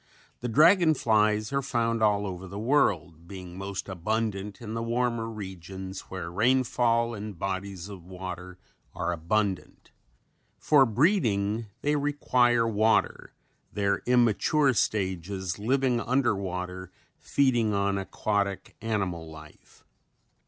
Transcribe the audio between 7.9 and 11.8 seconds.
water are abundant. For breeding